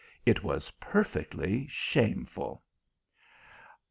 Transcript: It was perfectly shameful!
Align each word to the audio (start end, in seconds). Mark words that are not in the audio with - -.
It 0.25 0.43
was 0.43 0.71
perfectly 0.79 1.67
shameful! 1.69 2.63